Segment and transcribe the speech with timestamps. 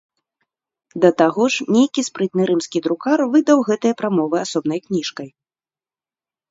[1.03, 5.27] Да таго ж нейкі спрытны рымскі друкар выдаў гэтыя прамовы асобнай кніжкай.